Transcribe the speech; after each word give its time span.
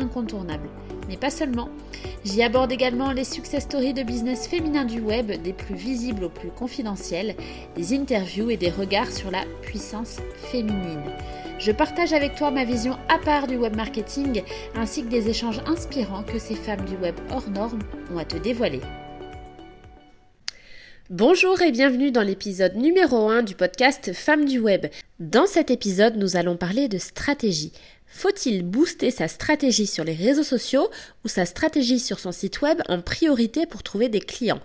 incontournable. 0.00 0.68
Mais 1.08 1.16
pas 1.16 1.30
seulement. 1.30 1.68
J'y 2.24 2.42
aborde 2.42 2.72
également 2.72 3.12
les 3.12 3.24
success 3.24 3.64
stories 3.64 3.94
de 3.94 4.02
business 4.02 4.46
féminin 4.46 4.84
du 4.84 5.00
web, 5.00 5.30
des 5.42 5.52
plus 5.52 5.74
visibles 5.74 6.24
aux 6.24 6.30
plus 6.30 6.50
confidentiels, 6.50 7.34
des 7.76 7.94
interviews 7.94 8.50
et 8.50 8.56
des 8.56 8.70
regards 8.70 9.10
sur 9.10 9.30
la 9.30 9.44
puissance 9.62 10.18
féminine. 10.50 11.02
Je 11.58 11.72
partage 11.72 12.12
avec 12.12 12.36
toi 12.36 12.50
ma 12.50 12.64
vision 12.64 12.96
à 13.08 13.18
part 13.18 13.46
du 13.46 13.56
web 13.56 13.74
marketing 13.74 14.42
ainsi 14.76 15.02
que 15.02 15.08
des 15.08 15.28
échanges 15.28 15.60
inspirants 15.66 16.22
que 16.22 16.38
ces 16.38 16.54
femmes 16.54 16.84
du 16.84 16.94
web 16.96 17.16
hors 17.30 17.50
normes 17.50 17.80
ont 18.12 18.18
à 18.18 18.24
te 18.24 18.36
dévoiler. 18.36 18.80
Bonjour 21.10 21.62
et 21.62 21.72
bienvenue 21.72 22.10
dans 22.10 22.22
l'épisode 22.22 22.76
numéro 22.76 23.30
1 23.30 23.42
du 23.42 23.54
podcast 23.54 24.12
Femmes 24.12 24.44
du 24.44 24.58
Web. 24.58 24.88
Dans 25.18 25.46
cet 25.46 25.70
épisode, 25.70 26.16
nous 26.16 26.36
allons 26.36 26.58
parler 26.58 26.86
de 26.86 26.98
stratégie. 26.98 27.72
Faut-il 28.10 28.64
booster 28.64 29.10
sa 29.10 29.28
stratégie 29.28 29.86
sur 29.86 30.02
les 30.02 30.14
réseaux 30.14 30.42
sociaux 30.42 30.90
ou 31.24 31.28
sa 31.28 31.46
stratégie 31.46 32.00
sur 32.00 32.18
son 32.18 32.32
site 32.32 32.62
web 32.62 32.80
en 32.88 33.00
priorité 33.00 33.66
pour 33.66 33.82
trouver 33.82 34.08
des 34.08 34.20
clients? 34.20 34.60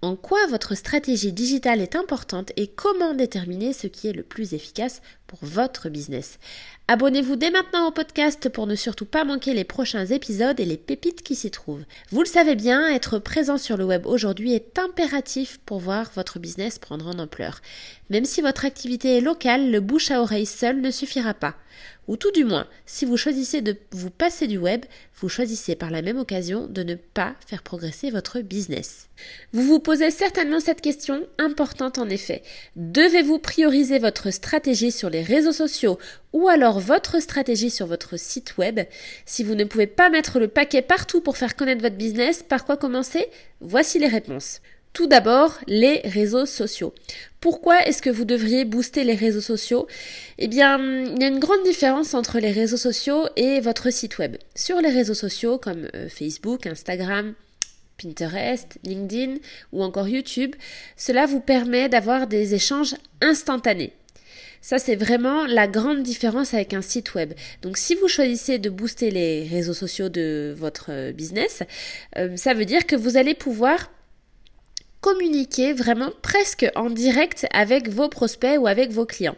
En 0.00 0.14
quoi 0.14 0.38
votre 0.46 0.76
stratégie 0.76 1.32
digitale 1.32 1.80
est 1.80 1.96
importante 1.96 2.52
et 2.56 2.68
comment 2.68 3.14
déterminer 3.14 3.72
ce 3.72 3.88
qui 3.88 4.06
est 4.06 4.12
le 4.12 4.22
plus 4.22 4.54
efficace 4.54 5.02
pour 5.26 5.40
votre 5.42 5.88
business? 5.88 6.38
Abonnez-vous 6.86 7.34
dès 7.34 7.50
maintenant 7.50 7.88
au 7.88 7.90
podcast 7.90 8.48
pour 8.48 8.68
ne 8.68 8.76
surtout 8.76 9.06
pas 9.06 9.24
manquer 9.24 9.54
les 9.54 9.64
prochains 9.64 10.06
épisodes 10.06 10.60
et 10.60 10.64
les 10.64 10.76
pépites 10.76 11.22
qui 11.22 11.34
s'y 11.34 11.50
trouvent. 11.50 11.84
Vous 12.10 12.20
le 12.20 12.26
savez 12.26 12.54
bien, 12.54 12.88
être 12.88 13.18
présent 13.18 13.58
sur 13.58 13.76
le 13.76 13.84
web 13.84 14.06
aujourd'hui 14.06 14.54
est 14.54 14.78
impératif 14.78 15.58
pour 15.66 15.80
voir 15.80 16.12
votre 16.14 16.38
business 16.38 16.78
prendre 16.78 17.08
en 17.08 17.18
ampleur. 17.18 17.60
Même 18.08 18.24
si 18.24 18.40
votre 18.40 18.64
activité 18.64 19.16
est 19.16 19.20
locale, 19.20 19.72
le 19.72 19.80
bouche 19.80 20.12
à 20.12 20.22
oreille 20.22 20.46
seul 20.46 20.80
ne 20.80 20.92
suffira 20.92 21.34
pas. 21.34 21.56
Ou 22.08 22.16
tout 22.16 22.30
du 22.30 22.44
moins, 22.44 22.66
si 22.86 23.04
vous 23.04 23.18
choisissez 23.18 23.60
de 23.60 23.76
vous 23.90 24.08
passer 24.08 24.46
du 24.46 24.56
web, 24.56 24.86
vous 25.20 25.28
choisissez 25.28 25.76
par 25.76 25.90
la 25.90 26.00
même 26.00 26.18
occasion 26.18 26.66
de 26.66 26.82
ne 26.82 26.94
pas 26.94 27.34
faire 27.46 27.62
progresser 27.62 28.10
votre 28.10 28.40
business. 28.40 29.08
Vous 29.52 29.62
vous 29.62 29.78
posez 29.88 30.10
certainement 30.10 30.60
cette 30.60 30.82
question, 30.82 31.26
importante 31.38 31.96
en 31.96 32.10
effet. 32.10 32.42
Devez-vous 32.76 33.38
prioriser 33.38 33.98
votre 33.98 34.30
stratégie 34.30 34.92
sur 34.92 35.08
les 35.08 35.22
réseaux 35.22 35.50
sociaux 35.50 35.98
ou 36.34 36.46
alors 36.46 36.78
votre 36.78 37.22
stratégie 37.22 37.70
sur 37.70 37.86
votre 37.86 38.18
site 38.18 38.58
web? 38.58 38.80
Si 39.24 39.42
vous 39.42 39.54
ne 39.54 39.64
pouvez 39.64 39.86
pas 39.86 40.10
mettre 40.10 40.40
le 40.40 40.48
paquet 40.48 40.82
partout 40.82 41.22
pour 41.22 41.38
faire 41.38 41.56
connaître 41.56 41.80
votre 41.80 41.96
business, 41.96 42.42
par 42.42 42.66
quoi 42.66 42.76
commencer? 42.76 43.28
Voici 43.62 43.98
les 43.98 44.08
réponses. 44.08 44.60
Tout 44.92 45.06
d'abord, 45.06 45.58
les 45.66 46.02
réseaux 46.04 46.44
sociaux. 46.44 46.92
Pourquoi 47.40 47.86
est-ce 47.86 48.02
que 48.02 48.10
vous 48.10 48.26
devriez 48.26 48.66
booster 48.66 49.04
les 49.04 49.14
réseaux 49.14 49.40
sociaux? 49.40 49.86
Eh 50.36 50.48
bien, 50.48 50.78
il 50.78 51.18
y 51.18 51.24
a 51.24 51.28
une 51.28 51.38
grande 51.38 51.62
différence 51.64 52.12
entre 52.12 52.40
les 52.40 52.52
réseaux 52.52 52.76
sociaux 52.76 53.26
et 53.36 53.60
votre 53.60 53.90
site 53.90 54.18
web. 54.18 54.36
Sur 54.54 54.82
les 54.82 54.90
réseaux 54.90 55.14
sociaux 55.14 55.56
comme 55.56 55.88
euh, 55.94 56.10
Facebook, 56.10 56.66
Instagram, 56.66 57.32
Pinterest, 58.00 58.78
LinkedIn 58.84 59.36
ou 59.72 59.82
encore 59.82 60.08
YouTube, 60.08 60.54
cela 60.96 61.26
vous 61.26 61.40
permet 61.40 61.88
d'avoir 61.88 62.26
des 62.26 62.54
échanges 62.54 62.94
instantanés. 63.20 63.92
Ça, 64.60 64.78
c'est 64.78 64.96
vraiment 64.96 65.46
la 65.46 65.68
grande 65.68 66.02
différence 66.02 66.52
avec 66.52 66.74
un 66.74 66.82
site 66.82 67.14
web. 67.14 67.32
Donc, 67.62 67.76
si 67.76 67.94
vous 67.94 68.08
choisissez 68.08 68.58
de 68.58 68.70
booster 68.70 69.10
les 69.10 69.46
réseaux 69.46 69.74
sociaux 69.74 70.08
de 70.08 70.54
votre 70.56 71.12
business, 71.12 71.62
euh, 72.16 72.36
ça 72.36 72.54
veut 72.54 72.64
dire 72.64 72.86
que 72.86 72.96
vous 72.96 73.16
allez 73.16 73.34
pouvoir 73.34 73.90
communiquer 75.00 75.72
vraiment 75.72 76.10
presque 76.22 76.66
en 76.74 76.90
direct 76.90 77.46
avec 77.52 77.88
vos 77.88 78.08
prospects 78.08 78.58
ou 78.58 78.66
avec 78.66 78.90
vos 78.90 79.06
clients. 79.06 79.36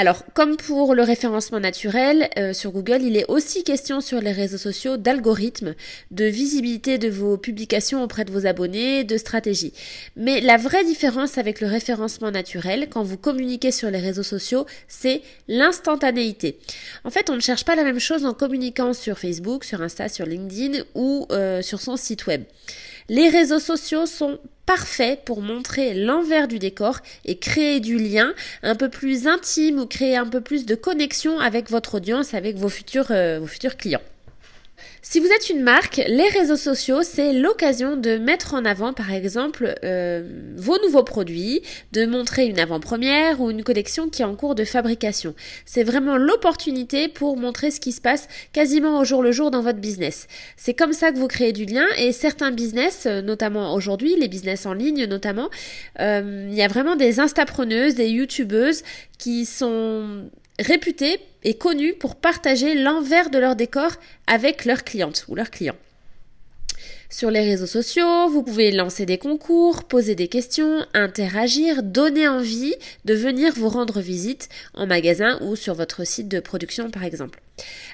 Alors, 0.00 0.22
comme 0.32 0.56
pour 0.56 0.94
le 0.94 1.02
référencement 1.02 1.58
naturel 1.58 2.30
euh, 2.38 2.52
sur 2.52 2.70
Google, 2.70 3.02
il 3.02 3.16
est 3.16 3.28
aussi 3.28 3.64
question 3.64 4.00
sur 4.00 4.20
les 4.20 4.30
réseaux 4.30 4.56
sociaux 4.56 4.96
d'algorithmes, 4.96 5.74
de 6.12 6.24
visibilité 6.24 6.98
de 6.98 7.08
vos 7.08 7.36
publications 7.36 8.04
auprès 8.04 8.24
de 8.24 8.30
vos 8.30 8.46
abonnés, 8.46 9.02
de 9.02 9.16
stratégie. 9.16 9.72
Mais 10.14 10.40
la 10.40 10.56
vraie 10.56 10.84
différence 10.84 11.36
avec 11.36 11.60
le 11.60 11.66
référencement 11.66 12.30
naturel, 12.30 12.86
quand 12.88 13.02
vous 13.02 13.16
communiquez 13.16 13.72
sur 13.72 13.90
les 13.90 13.98
réseaux 13.98 14.22
sociaux, 14.22 14.66
c'est 14.86 15.20
l'instantanéité. 15.48 16.60
En 17.02 17.10
fait, 17.10 17.28
on 17.28 17.34
ne 17.34 17.40
cherche 17.40 17.64
pas 17.64 17.74
la 17.74 17.82
même 17.82 17.98
chose 17.98 18.24
en 18.24 18.34
communiquant 18.34 18.92
sur 18.92 19.18
Facebook, 19.18 19.64
sur 19.64 19.82
Insta, 19.82 20.08
sur 20.08 20.26
LinkedIn 20.26 20.84
ou 20.94 21.26
euh, 21.32 21.60
sur 21.60 21.80
son 21.80 21.96
site 21.96 22.28
web. 22.28 22.44
Les 23.10 23.30
réseaux 23.30 23.58
sociaux 23.58 24.04
sont 24.04 24.38
parfaits 24.66 25.24
pour 25.24 25.40
montrer 25.40 25.94
l'envers 25.94 26.46
du 26.46 26.58
décor 26.58 26.98
et 27.24 27.38
créer 27.38 27.80
du 27.80 27.96
lien 27.96 28.34
un 28.62 28.74
peu 28.74 28.90
plus 28.90 29.26
intime 29.26 29.78
ou 29.78 29.86
créer 29.86 30.16
un 30.16 30.26
peu 30.26 30.42
plus 30.42 30.66
de 30.66 30.74
connexion 30.74 31.40
avec 31.40 31.70
votre 31.70 31.94
audience, 31.94 32.34
avec 32.34 32.56
vos 32.56 32.68
futurs, 32.68 33.10
euh, 33.10 33.38
vos 33.40 33.46
futurs 33.46 33.78
clients. 33.78 34.02
Si 35.02 35.20
vous 35.20 35.26
êtes 35.26 35.50
une 35.50 35.62
marque, 35.62 36.02
les 36.06 36.28
réseaux 36.28 36.56
sociaux, 36.56 37.02
c'est 37.02 37.32
l'occasion 37.32 37.96
de 37.96 38.18
mettre 38.18 38.54
en 38.54 38.64
avant, 38.64 38.92
par 38.92 39.12
exemple, 39.12 39.74
euh, 39.84 40.22
vos 40.56 40.78
nouveaux 40.82 41.02
produits, 41.02 41.62
de 41.92 42.04
montrer 42.04 42.46
une 42.46 42.58
avant-première 42.58 43.40
ou 43.40 43.50
une 43.50 43.64
collection 43.64 44.08
qui 44.08 44.22
est 44.22 44.24
en 44.24 44.34
cours 44.34 44.54
de 44.54 44.64
fabrication. 44.64 45.34
C'est 45.64 45.84
vraiment 45.84 46.16
l'opportunité 46.16 47.08
pour 47.08 47.36
montrer 47.36 47.70
ce 47.70 47.80
qui 47.80 47.92
se 47.92 48.00
passe 48.00 48.28
quasiment 48.52 49.00
au 49.00 49.04
jour 49.04 49.22
le 49.22 49.32
jour 49.32 49.50
dans 49.50 49.62
votre 49.62 49.78
business. 49.78 50.26
C'est 50.56 50.74
comme 50.74 50.92
ça 50.92 51.12
que 51.12 51.18
vous 51.18 51.28
créez 51.28 51.52
du 51.52 51.64
lien 51.64 51.86
et 51.96 52.12
certains 52.12 52.50
business, 52.50 53.04
euh, 53.06 53.22
notamment 53.22 53.74
aujourd'hui, 53.74 54.16
les 54.16 54.28
business 54.28 54.66
en 54.66 54.74
ligne 54.74 55.06
notamment, 55.06 55.48
euh, 56.00 56.46
il 56.48 56.54
y 56.54 56.62
a 56.62 56.68
vraiment 56.68 56.96
des 56.96 57.20
instapreneuses, 57.20 57.94
des 57.94 58.08
youtubeuses 58.08 58.82
qui 59.18 59.44
sont 59.44 60.30
réputés 60.58 61.20
et 61.44 61.54
connus 61.54 61.94
pour 61.94 62.16
partager 62.16 62.74
l'envers 62.74 63.30
de 63.30 63.38
leur 63.38 63.56
décor 63.56 63.92
avec 64.26 64.64
leurs 64.64 64.84
clientes 64.84 65.24
ou 65.28 65.34
leurs 65.34 65.50
clients. 65.50 65.76
Sur 67.10 67.30
les 67.30 67.40
réseaux 67.40 67.66
sociaux, 67.66 68.28
vous 68.28 68.42
pouvez 68.42 68.70
lancer 68.70 69.06
des 69.06 69.16
concours, 69.16 69.84
poser 69.84 70.14
des 70.14 70.28
questions, 70.28 70.84
interagir, 70.92 71.82
donner 71.82 72.28
envie 72.28 72.74
de 73.06 73.14
venir 73.14 73.54
vous 73.56 73.70
rendre 73.70 74.00
visite 74.00 74.50
en 74.74 74.86
magasin 74.86 75.38
ou 75.40 75.56
sur 75.56 75.72
votre 75.72 76.06
site 76.06 76.28
de 76.28 76.38
production 76.38 76.90
par 76.90 77.04
exemple. 77.04 77.40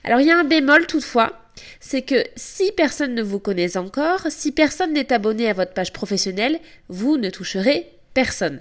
Alors 0.02 0.20
il 0.20 0.26
y 0.26 0.32
a 0.32 0.38
un 0.38 0.42
bémol 0.42 0.88
toutefois, 0.88 1.38
c'est 1.78 2.02
que 2.02 2.24
si 2.34 2.72
personne 2.72 3.14
ne 3.14 3.22
vous 3.22 3.38
connaît 3.38 3.76
encore, 3.76 4.26
si 4.30 4.50
personne 4.50 4.92
n'est 4.92 5.12
abonné 5.12 5.48
à 5.48 5.52
votre 5.52 5.74
page 5.74 5.92
professionnelle, 5.92 6.58
vous 6.88 7.16
ne 7.16 7.30
toucherez 7.30 7.86
personne. 8.14 8.60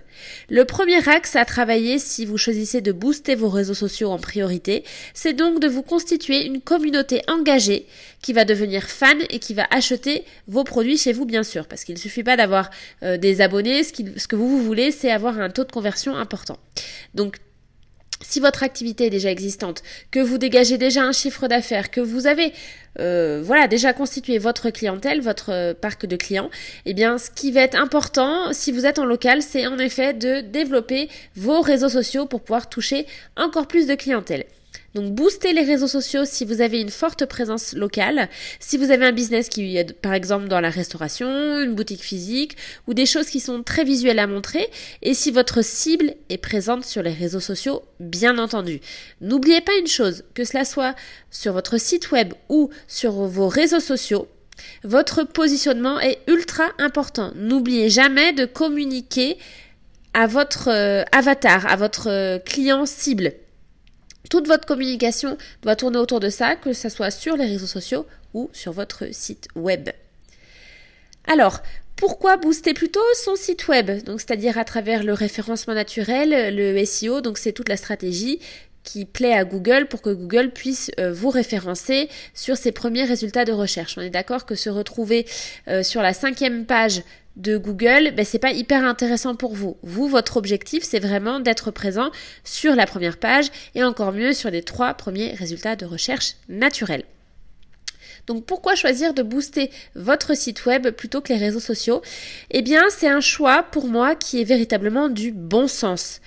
Le 0.49 0.65
premier 0.65 1.07
axe 1.07 1.35
à 1.35 1.45
travailler 1.45 1.99
si 1.99 2.25
vous 2.25 2.37
choisissez 2.37 2.81
de 2.81 2.91
booster 2.91 3.35
vos 3.35 3.49
réseaux 3.49 3.73
sociaux 3.73 4.09
en 4.09 4.17
priorité, 4.17 4.83
c'est 5.13 5.33
donc 5.33 5.59
de 5.59 5.67
vous 5.67 5.83
constituer 5.83 6.45
une 6.45 6.59
communauté 6.59 7.21
engagée 7.27 7.85
qui 8.21 8.33
va 8.33 8.45
devenir 8.45 8.83
fan 8.83 9.19
et 9.29 9.39
qui 9.39 9.53
va 9.53 9.67
acheter 9.69 10.25
vos 10.47 10.63
produits 10.63 10.97
chez 10.97 11.13
vous 11.13 11.25
bien 11.25 11.43
sûr, 11.43 11.67
parce 11.67 11.83
qu'il 11.83 11.95
ne 11.95 11.99
suffit 11.99 12.23
pas 12.23 12.35
d'avoir 12.35 12.71
euh, 13.03 13.17
des 13.17 13.41
abonnés, 13.41 13.83
ce, 13.83 13.91
que 14.27 14.35
vous, 14.35 14.63
voulez, 14.63 14.91
c'est 14.91 15.11
avoir 15.11 15.39
un 15.39 15.49
taux 15.49 15.63
de 15.63 15.71
conversion 15.71 16.15
important. 16.15 16.57
Si 18.23 18.39
votre 18.39 18.63
activité 18.63 19.05
est 19.05 19.09
déjà 19.09 19.29
existante, 19.29 19.83
que 20.09 20.19
vous 20.19 20.37
dégagez 20.37 20.77
déjà 20.77 21.03
un 21.03 21.11
chiffre 21.11 21.47
d'affaires, 21.47 21.91
que 21.91 22.01
vous 22.01 22.25
avez 22.25 22.53
euh, 22.99 23.41
voilà 23.43 23.67
déjà 23.67 23.93
constitué 23.93 24.37
votre 24.37 24.69
clientèle, 24.69 25.21
votre 25.21 25.51
euh, 25.51 25.73
parc 25.73 26.05
de 26.05 26.15
clients, 26.15 26.49
eh 26.85 26.93
bien 26.93 27.17
ce 27.17 27.29
qui 27.29 27.51
va 27.51 27.61
être 27.61 27.75
important 27.75 28.53
si 28.53 28.71
vous 28.71 28.85
êtes 28.85 28.99
en 28.99 29.05
local, 29.05 29.41
c'est 29.41 29.67
en 29.67 29.77
effet 29.77 30.13
de 30.13 30.41
développer 30.41 31.09
vos 31.35 31.61
réseaux 31.61 31.89
sociaux 31.89 32.25
pour 32.25 32.41
pouvoir 32.41 32.69
toucher 32.69 33.05
encore 33.35 33.67
plus 33.67 33.87
de 33.87 33.95
clientèle. 33.95 34.45
Donc 34.95 35.13
boostez 35.13 35.53
les 35.53 35.63
réseaux 35.63 35.87
sociaux 35.87 36.23
si 36.25 36.45
vous 36.45 36.61
avez 36.61 36.79
une 36.79 36.89
forte 36.89 37.25
présence 37.25 37.73
locale, 37.73 38.29
si 38.59 38.77
vous 38.77 38.91
avez 38.91 39.05
un 39.05 39.11
business 39.11 39.49
qui 39.49 39.77
est 39.77 39.93
par 39.93 40.13
exemple 40.13 40.47
dans 40.47 40.61
la 40.61 40.69
restauration, 40.69 41.27
une 41.61 41.73
boutique 41.73 42.03
physique 42.03 42.57
ou 42.87 42.93
des 42.93 43.05
choses 43.05 43.27
qui 43.27 43.39
sont 43.39 43.63
très 43.63 43.83
visuelles 43.83 44.19
à 44.19 44.27
montrer 44.27 44.69
et 45.01 45.13
si 45.13 45.31
votre 45.31 45.63
cible 45.63 46.13
est 46.29 46.37
présente 46.37 46.85
sur 46.85 47.01
les 47.01 47.13
réseaux 47.13 47.39
sociaux 47.39 47.83
bien 47.99 48.37
entendu. 48.37 48.81
N'oubliez 49.21 49.61
pas 49.61 49.75
une 49.79 49.87
chose, 49.87 50.23
que 50.35 50.43
cela 50.43 50.65
soit 50.65 50.95
sur 51.31 51.53
votre 51.53 51.79
site 51.79 52.11
web 52.11 52.33
ou 52.49 52.69
sur 52.87 53.13
vos 53.13 53.47
réseaux 53.47 53.79
sociaux, 53.79 54.27
votre 54.83 55.23
positionnement 55.23 55.99
est 55.99 56.19
ultra 56.27 56.65
important. 56.77 57.31
N'oubliez 57.35 57.89
jamais 57.89 58.33
de 58.33 58.45
communiquer 58.45 59.37
à 60.13 60.27
votre 60.27 60.69
euh, 60.69 61.03
avatar, 61.11 61.65
à 61.65 61.75
votre 61.75 62.09
euh, 62.09 62.37
client 62.39 62.85
cible. 62.85 63.33
Toute 64.33 64.47
votre 64.47 64.65
communication 64.65 65.37
doit 65.61 65.75
tourner 65.75 65.99
autour 65.99 66.19
de 66.19 66.31
ça, 66.31 66.55
que 66.55 66.73
ce 66.73 66.89
soit 66.89 67.11
sur 67.11 67.37
les 67.37 67.45
réseaux 67.45 67.67
sociaux 67.67 68.07
ou 68.33 68.49
sur 68.51 68.71
votre 68.71 69.13
site 69.13 69.47
web. 69.55 69.89
Alors, 71.27 71.61
Pourquoi 71.95 72.37
booster 72.37 72.73
plutôt 72.73 72.99
son 73.13 73.35
site 73.35 73.67
web? 73.67 74.03
Donc 74.05 74.21
c'est-à-dire 74.21 74.57
à 74.57 74.65
travers 74.65 75.03
le 75.03 75.13
référencement 75.13 75.75
naturel, 75.75 76.55
le 76.55 76.83
SEO, 76.83 77.21
donc 77.21 77.37
c'est 77.37 77.51
toute 77.51 77.69
la 77.69 77.77
stratégie 77.77 78.39
qui 78.83 79.05
plaît 79.05 79.33
à 79.33 79.45
Google 79.45 79.85
pour 79.87 80.01
que 80.01 80.09
Google 80.09 80.49
puisse 80.49 80.89
euh, 80.99 81.13
vous 81.13 81.29
référencer 81.29 82.09
sur 82.33 82.57
ses 82.57 82.71
premiers 82.71 83.05
résultats 83.05 83.45
de 83.45 83.51
recherche. 83.51 83.99
On 83.99 84.01
est 84.01 84.09
d'accord 84.09 84.47
que 84.47 84.55
se 84.55 84.71
retrouver 84.71 85.27
euh, 85.67 85.83
sur 85.83 86.01
la 86.01 86.13
cinquième 86.13 86.65
page 86.65 87.03
de 87.35 87.57
Google, 87.57 88.13
ben, 88.15 88.25
c'est 88.25 88.39
pas 88.39 88.51
hyper 88.51 88.83
intéressant 88.85 89.35
pour 89.35 89.53
vous. 89.53 89.77
Vous, 89.81 90.07
votre 90.07 90.37
objectif, 90.37 90.83
c'est 90.83 90.99
vraiment 90.99 91.39
d'être 91.39 91.71
présent 91.71 92.11
sur 92.43 92.75
la 92.75 92.85
première 92.85 93.17
page 93.17 93.47
et 93.75 93.83
encore 93.83 94.11
mieux 94.11 94.33
sur 94.33 94.51
les 94.51 94.61
trois 94.61 94.93
premiers 94.93 95.33
résultats 95.33 95.75
de 95.75 95.85
recherche 95.85 96.35
naturels. 96.47 97.05
Donc 98.27 98.45
pourquoi 98.45 98.75
choisir 98.75 99.13
de 99.13 99.23
booster 99.23 99.69
votre 99.95 100.35
site 100.35 100.65
web 100.65 100.89
plutôt 100.91 101.21
que 101.21 101.33
les 101.33 101.39
réseaux 101.39 101.59
sociaux? 101.59 102.01
Eh 102.51 102.61
bien, 102.61 102.83
c'est 102.89 103.09
un 103.09 103.19
choix 103.19 103.63
pour 103.63 103.87
moi 103.87 104.15
qui 104.15 104.39
est 104.39 104.45
véritablement 104.45 105.09
du 105.09 105.31
bon 105.31 105.67
sens. 105.67 106.21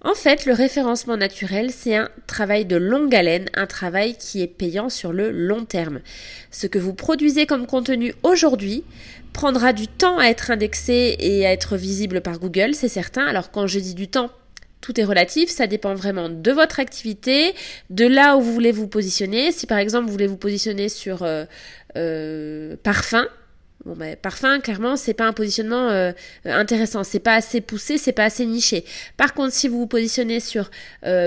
En 0.00 0.14
fait, 0.14 0.44
le 0.44 0.52
référencement 0.52 1.16
naturel, 1.16 1.70
c'est 1.70 1.96
un 1.96 2.10
travail 2.26 2.66
de 2.66 2.76
longue 2.76 3.14
haleine, 3.14 3.48
un 3.54 3.66
travail 3.66 4.16
qui 4.18 4.42
est 4.42 4.46
payant 4.46 4.90
sur 4.90 5.14
le 5.14 5.30
long 5.30 5.64
terme. 5.64 6.00
Ce 6.50 6.66
que 6.66 6.78
vous 6.78 6.92
produisez 6.92 7.46
comme 7.46 7.66
contenu 7.66 8.14
aujourd'hui 8.22 8.84
prendra 9.34 9.74
du 9.74 9.88
temps 9.88 10.18
à 10.18 10.28
être 10.28 10.50
indexé 10.50 11.16
et 11.18 11.44
à 11.44 11.52
être 11.52 11.76
visible 11.76 12.22
par 12.22 12.38
Google, 12.38 12.72
c'est 12.72 12.88
certain. 12.88 13.26
Alors 13.26 13.50
quand 13.50 13.66
je 13.66 13.78
dis 13.80 13.94
du 13.94 14.08
temps, 14.08 14.30
tout 14.80 14.98
est 15.00 15.04
relatif, 15.04 15.50
ça 15.50 15.66
dépend 15.66 15.94
vraiment 15.94 16.28
de 16.30 16.50
votre 16.52 16.78
activité, 16.80 17.54
de 17.90 18.06
là 18.06 18.36
où 18.36 18.40
vous 18.40 18.52
voulez 18.52 18.72
vous 18.72 18.86
positionner. 18.86 19.50
Si 19.50 19.66
par 19.66 19.78
exemple 19.78 20.06
vous 20.06 20.12
voulez 20.12 20.28
vous 20.28 20.36
positionner 20.36 20.88
sur 20.88 21.22
euh, 21.22 21.44
euh, 21.96 22.76
parfum, 22.82 23.26
Bon 23.84 23.94
ben 23.94 24.16
parfum, 24.16 24.60
clairement, 24.60 24.96
c'est 24.96 25.12
pas 25.12 25.26
un 25.26 25.34
positionnement 25.34 25.90
euh, 25.90 26.12
intéressant, 26.46 27.04
c'est 27.04 27.18
pas 27.18 27.34
assez 27.34 27.60
poussé, 27.60 27.98
c'est 27.98 28.12
pas 28.12 28.24
assez 28.24 28.46
niché. 28.46 28.86
Par 29.18 29.34
contre, 29.34 29.52
si 29.52 29.68
vous 29.68 29.80
vous 29.80 29.86
positionnez 29.86 30.40
sur 30.40 30.70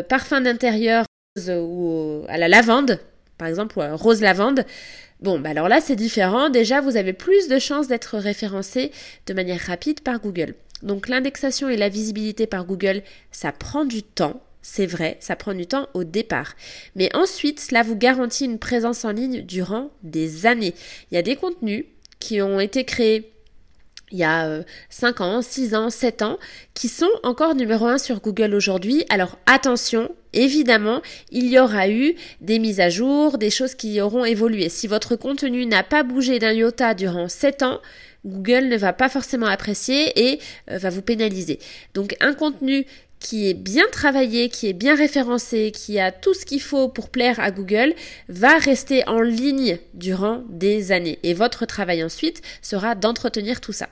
parfum 0.10 0.42
d'intérieur 0.42 1.06
ou 1.48 2.24
à 2.28 2.40
la 2.40 2.48
lavande, 2.48 3.00
par 3.38 3.48
exemple, 3.48 3.78
ou 3.78 3.98
rose 3.98 4.22
lavande, 4.22 4.66
bon, 5.22 5.40
ben 5.40 5.52
alors 5.52 5.68
là 5.70 5.82
c'est 5.82 5.96
différent. 5.96 6.50
Déjà, 6.50 6.82
vous 6.82 6.98
avez 6.98 7.14
plus 7.14 7.48
de 7.48 7.60
chances 7.60 7.88
d'être 7.88 8.18
référencé 8.18 8.92
de 9.26 9.34
manière 9.34 9.62
rapide 9.62 10.02
par 10.02 10.20
Google. 10.20 10.56
Donc 10.84 11.08
l'indexation 11.08 11.70
et 11.70 11.78
la 11.78 11.90
visibilité 11.90 12.48
par 12.48 12.66
Google, 12.66 13.02
ça 13.32 13.52
prend 13.52 13.86
du 13.86 14.04
temps. 14.04 14.42
C'est 14.62 14.86
vrai, 14.86 15.18
ça 15.20 15.36
prend 15.36 15.54
du 15.54 15.66
temps 15.66 15.88
au 15.94 16.04
départ. 16.04 16.54
Mais 16.96 17.16
ensuite, 17.16 17.60
cela 17.60 17.84
vous 17.84 17.96
garantit 17.96 18.46
une 18.46 18.60
présence 18.60 19.06
en 19.06 19.12
ligne 19.12 19.42
durant 19.42 19.92
des 20.04 20.46
années. 20.46 20.74
Il 21.10 21.16
y 21.16 21.18
a 21.18 21.22
des 21.22 21.38
contenus 21.38 21.86
qui 22.20 22.42
ont 22.42 22.60
été 22.60 22.84
créés 22.84 23.32
il 24.12 24.18
y 24.18 24.24
a 24.24 24.64
5 24.90 25.20
euh, 25.20 25.24
ans, 25.24 25.42
6 25.42 25.76
ans, 25.76 25.90
7 25.90 26.22
ans, 26.22 26.38
qui 26.74 26.88
sont 26.88 27.10
encore 27.24 27.56
numéro 27.56 27.86
1 27.86 27.98
sur 27.98 28.22
Google 28.22 28.54
aujourd'hui. 28.54 29.06
Alors 29.10 29.38
attention, 29.46 30.10
évidemment, 30.34 31.02
il 31.32 31.48
y 31.48 31.60
aura 31.60 31.90
eu 31.90 32.16
des 32.42 32.60
mises 32.60 32.80
à 32.80 32.90
jour, 32.90 33.38
des 33.38 33.50
choses 33.50 33.76
qui 33.76 34.00
auront 34.02 34.26
évolué. 34.26 34.70
Si 34.70 34.88
votre 34.88 35.16
contenu 35.16 35.66
n'a 35.66 35.84
pas 35.84 36.04
bougé 36.04 36.40
d'un 36.40 36.54
iota 36.54 36.94
durant 36.94 37.28
7 37.28 37.64
ans, 37.64 37.82
Google 38.26 38.68
ne 38.68 38.78
va 38.78 38.94
pas 38.94 39.10
forcément 39.10 39.46
apprécier 39.46 40.32
et 40.32 40.40
euh, 40.72 40.78
va 40.78 40.90
vous 40.90 41.02
pénaliser. 41.02 41.60
Donc 41.94 42.16
un 42.20 42.34
contenu 42.34 42.86
qui 43.20 43.50
est 43.50 43.54
bien 43.54 43.86
travaillé, 43.92 44.50
qui 44.50 44.68
est 44.68 44.74
bien 44.74 44.96
référencé, 44.96 45.72
qui 45.72 46.00
a 46.00 46.12
tout 46.12 46.34
ce 46.34 46.46
qu'il 46.46 46.62
faut 46.62 46.88
pour 46.88 47.10
plaire 47.10 47.40
à 47.40 47.52
Google, 47.52 47.94
va 48.30 48.58
rester 48.58 49.08
en 49.08 49.22
ligne 49.22 49.80
durant 49.94 50.44
des 50.50 50.92
années. 50.92 51.20
Et 51.24 51.34
votre 51.34 51.66
travail 51.66 52.04
ensuite 52.04 52.42
sera 52.62 52.96
d'entretenir 52.96 53.62
tout 53.62 53.74
ça. 53.74 53.90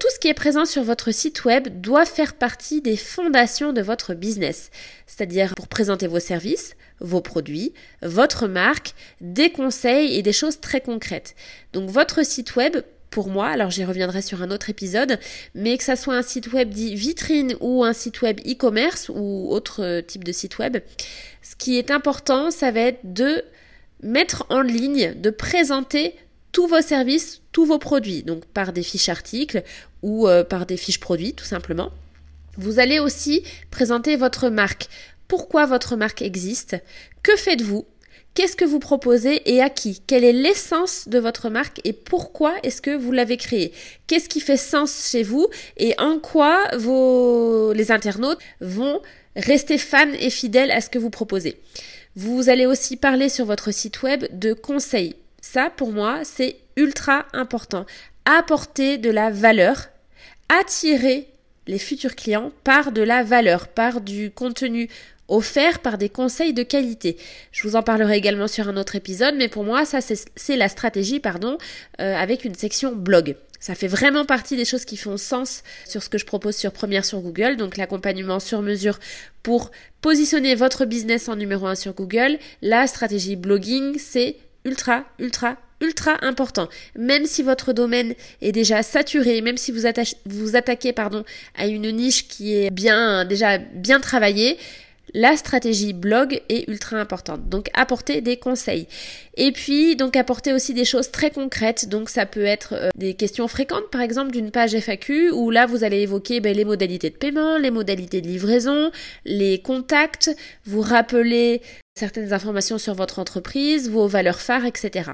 Tout 0.00 0.08
ce 0.14 0.18
qui 0.18 0.28
est 0.28 0.34
présent 0.34 0.64
sur 0.64 0.82
votre 0.82 1.12
site 1.12 1.44
web 1.44 1.80
doit 1.80 2.06
faire 2.06 2.34
partie 2.34 2.80
des 2.80 2.96
fondations 2.96 3.74
de 3.74 3.82
votre 3.82 4.14
business, 4.14 4.70
c'est-à-dire 5.06 5.54
pour 5.54 5.68
présenter 5.68 6.06
vos 6.06 6.20
services, 6.20 6.74
vos 7.00 7.20
produits, 7.20 7.74
votre 8.00 8.46
marque, 8.46 8.94
des 9.20 9.50
conseils 9.50 10.16
et 10.16 10.22
des 10.22 10.32
choses 10.32 10.60
très 10.60 10.80
concrètes. 10.80 11.34
Donc 11.74 11.90
votre 11.90 12.24
site 12.24 12.56
web 12.56 12.78
pour 13.10 13.28
moi, 13.28 13.48
alors 13.48 13.70
j'y 13.70 13.84
reviendrai 13.84 14.22
sur 14.22 14.42
un 14.42 14.50
autre 14.50 14.70
épisode, 14.70 15.18
mais 15.54 15.76
que 15.76 15.84
ça 15.84 15.96
soit 15.96 16.14
un 16.14 16.22
site 16.22 16.52
web 16.52 16.70
dit 16.70 16.94
vitrine 16.94 17.56
ou 17.60 17.84
un 17.84 17.92
site 17.92 18.22
web 18.22 18.40
e-commerce 18.46 19.10
ou 19.12 19.48
autre 19.50 19.82
euh, 19.82 20.02
type 20.02 20.24
de 20.24 20.32
site 20.32 20.58
web, 20.58 20.78
ce 21.42 21.56
qui 21.56 21.78
est 21.78 21.90
important, 21.90 22.50
ça 22.50 22.70
va 22.70 22.80
être 22.80 23.00
de 23.02 23.44
mettre 24.02 24.46
en 24.48 24.62
ligne, 24.62 25.14
de 25.20 25.30
présenter 25.30 26.14
tous 26.52 26.66
vos 26.66 26.80
services, 26.80 27.42
tous 27.52 27.64
vos 27.64 27.78
produits, 27.78 28.22
donc 28.22 28.44
par 28.46 28.72
des 28.72 28.82
fiches 28.82 29.08
articles 29.08 29.62
ou 30.02 30.28
euh, 30.28 30.44
par 30.44 30.66
des 30.66 30.76
fiches 30.76 31.00
produits 31.00 31.34
tout 31.34 31.44
simplement. 31.44 31.90
Vous 32.56 32.78
allez 32.78 32.98
aussi 32.98 33.44
présenter 33.70 34.16
votre 34.16 34.48
marque. 34.48 34.88
Pourquoi 35.28 35.66
votre 35.66 35.96
marque 35.96 36.22
existe? 36.22 36.76
Que 37.22 37.36
faites-vous? 37.36 37.86
Qu'est-ce 38.34 38.56
que 38.56 38.64
vous 38.64 38.78
proposez 38.78 39.42
et 39.52 39.60
à 39.60 39.68
qui? 39.68 40.00
Quelle 40.06 40.24
est 40.24 40.32
l'essence 40.32 41.08
de 41.08 41.18
votre 41.18 41.50
marque 41.50 41.80
et 41.84 41.92
pourquoi 41.92 42.54
est-ce 42.62 42.80
que 42.80 42.96
vous 42.96 43.10
l'avez 43.12 43.36
créée? 43.36 43.72
Qu'est-ce 44.06 44.28
qui 44.28 44.40
fait 44.40 44.56
sens 44.56 45.10
chez 45.10 45.22
vous 45.22 45.48
et 45.76 45.94
en 45.98 46.18
quoi 46.18 46.62
les 47.74 47.90
internautes 47.90 48.38
vont 48.60 49.02
rester 49.34 49.78
fans 49.78 50.12
et 50.18 50.30
fidèles 50.30 50.70
à 50.70 50.80
ce 50.80 50.90
que 50.90 50.98
vous 50.98 51.10
proposez? 51.10 51.60
Vous 52.16 52.48
allez 52.48 52.66
aussi 52.66 52.96
parler 52.96 53.28
sur 53.28 53.44
votre 53.44 53.72
site 53.72 54.02
web 54.02 54.24
de 54.32 54.52
conseils. 54.52 55.16
Ça, 55.40 55.70
pour 55.70 55.92
moi, 55.92 56.20
c'est 56.22 56.56
ultra 56.76 57.26
important. 57.32 57.84
Apporter 58.24 58.96
de 58.96 59.10
la 59.10 59.30
valeur, 59.30 59.88
attirer 60.48 61.28
les 61.66 61.78
futurs 61.78 62.16
clients 62.16 62.52
par 62.64 62.92
de 62.92 63.02
la 63.02 63.22
valeur, 63.22 63.68
par 63.68 64.00
du 64.00 64.30
contenu 64.30 64.88
offert 65.30 65.78
par 65.78 65.96
des 65.96 66.08
conseils 66.08 66.52
de 66.52 66.62
qualité. 66.62 67.16
Je 67.52 67.66
vous 67.66 67.76
en 67.76 67.82
parlerai 67.82 68.16
également 68.16 68.48
sur 68.48 68.68
un 68.68 68.76
autre 68.76 68.96
épisode, 68.96 69.36
mais 69.36 69.48
pour 69.48 69.64
moi, 69.64 69.84
ça 69.84 70.00
c'est 70.00 70.56
la 70.56 70.68
stratégie, 70.68 71.20
pardon, 71.20 71.56
euh, 72.00 72.14
avec 72.14 72.44
une 72.44 72.54
section 72.54 72.94
blog. 72.94 73.36
Ça 73.60 73.74
fait 73.74 73.88
vraiment 73.88 74.24
partie 74.24 74.56
des 74.56 74.64
choses 74.64 74.86
qui 74.86 74.96
font 74.96 75.18
sens 75.18 75.62
sur 75.86 76.02
ce 76.02 76.08
que 76.08 76.18
je 76.18 76.24
propose 76.24 76.56
sur 76.56 76.72
Première 76.72 77.04
sur 77.04 77.20
Google, 77.20 77.56
donc 77.56 77.76
l'accompagnement 77.76 78.40
sur 78.40 78.62
mesure 78.62 78.98
pour 79.42 79.70
positionner 80.00 80.54
votre 80.54 80.86
business 80.86 81.28
en 81.28 81.36
numéro 81.36 81.66
1 81.66 81.74
sur 81.74 81.92
Google. 81.92 82.38
La 82.62 82.86
stratégie 82.86 83.36
blogging, 83.36 83.98
c'est 83.98 84.36
ultra, 84.64 85.04
ultra, 85.18 85.56
ultra 85.82 86.16
important. 86.24 86.68
Même 86.96 87.26
si 87.26 87.42
votre 87.42 87.74
domaine 87.74 88.14
est 88.40 88.52
déjà 88.52 88.82
saturé, 88.82 89.42
même 89.42 89.58
si 89.58 89.72
vous, 89.72 89.82
vous 90.24 90.56
attaquez 90.56 90.94
pardon, 90.94 91.24
à 91.54 91.66
une 91.66 91.90
niche 91.90 92.28
qui 92.28 92.56
est 92.56 92.70
bien 92.70 93.26
déjà 93.26 93.58
bien 93.58 94.00
travaillée, 94.00 94.56
la 95.14 95.36
stratégie 95.36 95.92
blog 95.92 96.40
est 96.48 96.68
ultra 96.68 96.96
importante. 96.96 97.48
Donc 97.48 97.68
apporter 97.74 98.20
des 98.20 98.36
conseils. 98.36 98.86
Et 99.36 99.52
puis 99.52 99.96
donc 99.96 100.16
apporter 100.16 100.52
aussi 100.52 100.74
des 100.74 100.84
choses 100.84 101.10
très 101.10 101.30
concrètes. 101.30 101.88
Donc 101.88 102.10
ça 102.10 102.26
peut 102.26 102.44
être 102.44 102.74
euh, 102.74 102.88
des 102.94 103.14
questions 103.14 103.48
fréquentes 103.48 103.90
par 103.90 104.00
exemple 104.00 104.32
d'une 104.32 104.50
page 104.50 104.74
FAQ 104.78 105.30
où 105.30 105.50
là 105.50 105.66
vous 105.66 105.84
allez 105.84 106.00
évoquer 106.00 106.40
ben, 106.40 106.54
les 106.56 106.64
modalités 106.64 107.10
de 107.10 107.16
paiement, 107.16 107.58
les 107.58 107.70
modalités 107.70 108.20
de 108.20 108.26
livraison, 108.26 108.90
les 109.24 109.60
contacts, 109.60 110.30
vous 110.64 110.80
rappeler 110.80 111.62
certaines 111.98 112.32
informations 112.32 112.78
sur 112.78 112.94
votre 112.94 113.18
entreprise, 113.18 113.90
vos 113.90 114.06
valeurs 114.06 114.40
phares, 114.40 114.64
etc. 114.64 115.10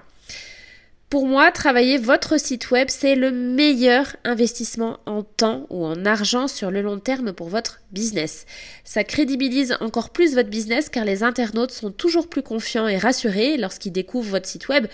Pour 1.08 1.26
moi, 1.26 1.52
travailler 1.52 1.98
votre 1.98 2.36
site 2.36 2.72
web, 2.72 2.88
c'est 2.90 3.14
le 3.14 3.30
meilleur 3.30 4.16
investissement 4.24 4.98
en 5.06 5.22
temps 5.22 5.64
ou 5.70 5.84
en 5.84 6.04
argent 6.04 6.48
sur 6.48 6.72
le 6.72 6.82
long 6.82 6.98
terme 6.98 7.32
pour 7.32 7.48
votre 7.48 7.80
business. 7.92 8.44
Ça 8.82 9.04
crédibilise 9.04 9.76
encore 9.80 10.10
plus 10.10 10.34
votre 10.34 10.48
business 10.48 10.88
car 10.88 11.04
les 11.04 11.22
internautes 11.22 11.70
sont 11.70 11.92
toujours 11.92 12.28
plus 12.28 12.42
confiants 12.42 12.88
et 12.88 12.98
rassurés 12.98 13.56
lorsqu'ils 13.56 13.92
découvrent 13.92 14.30
votre 14.30 14.48
site 14.48 14.66
web 14.68 14.88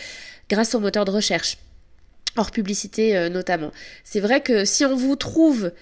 grâce 0.50 0.74
au 0.74 0.80
moteur 0.80 1.06
de 1.06 1.12
recherche 1.12 1.56
hors 2.36 2.50
publicité 2.50 3.16
euh, 3.16 3.30
notamment. 3.30 3.72
C'est 4.04 4.20
vrai 4.20 4.42
que 4.42 4.66
si 4.66 4.84
on 4.84 4.94
vous 4.94 5.16
trouve 5.16 5.72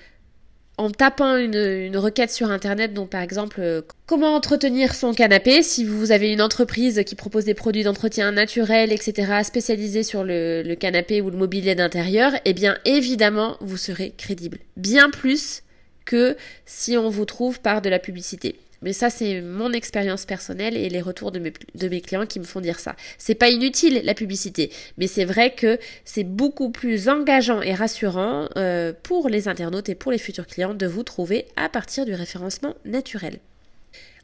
en 0.81 0.91
tapant 0.91 1.37
une, 1.37 1.95
requête 1.99 2.31
sur 2.31 2.51
Internet, 2.51 2.95
donc 2.95 3.11
par 3.11 3.21
exemple 3.21 3.61
euh, 3.61 3.83
comment 4.07 4.35
entretenir 4.35 4.95
son 4.95 5.13
canapé, 5.13 5.63
si 5.63 5.85
vous 5.85 6.11
avez 6.11 6.33
une 6.33 6.41
entreprise 6.41 7.03
qui 7.05 7.15
propose 7.15 7.45
des 7.45 7.53
produits 7.53 7.83
d'entretien 7.83 8.33
naturel, 8.33 8.91
etc., 8.91 9.43
spécialisés 9.45 10.03
sur 10.03 10.25
le, 10.25 10.63
le 10.63 10.75
canapé 10.77 11.21
ou 11.21 11.29
le 11.29 11.37
mobilier 11.37 11.75
d'intérieur, 11.75 12.33
eh 12.47 12.55
bien 12.55 12.79
évidemment 12.87 13.59
vous 13.61 13.77
serez 13.77 14.15
crédible. 14.17 14.59
Bien 14.79 15.11
plus 15.11 15.63
que 16.07 16.35
si 16.65 16.97
on 16.97 17.11
vous 17.11 17.27
trouve 17.27 17.61
par 17.61 17.83
de 17.83 17.91
la 17.91 17.99
publicité. 17.99 18.57
Mais 18.83 18.93
ça, 18.93 19.11
c'est 19.11 19.41
mon 19.41 19.73
expérience 19.73 20.25
personnelle 20.25 20.77
et 20.77 20.89
les 20.89 21.01
retours 21.01 21.33
de 21.33 21.39
mes, 21.39 22.01
clients 22.01 22.27
qui 22.27 22.41
me 22.41 22.45
font 22.45 22.61
dire 22.61 22.79
ça. 22.79 22.97
C'est 23.19 23.35
pas 23.35 23.51
inutile 23.51 24.01
la 24.05 24.15
publicité, 24.15 24.71
mais 24.97 25.07
c'est 25.07 25.25
vrai 25.25 25.55
que 25.55 25.79
c'est 26.05 26.25
beaucoup 26.25 26.71
plus 26.71 27.09
engageant 27.09 27.61
et 27.61 27.75
rassurant 27.75 28.49
euh, 28.57 28.93
pour 29.03 29.29
les 29.29 29.49
internautes 29.49 29.89
et 29.89 29.95
pour 29.95 30.13
les 30.13 30.19
futurs 30.19 30.47
clients 30.47 30.75
de 30.75 30.87
vous 30.87 31.03
trouver 31.03 31.47
à 31.57 31.69
partir 31.69 32.07
du 32.07 32.15
référencement 32.15 32.75
naturel. 32.85 33.39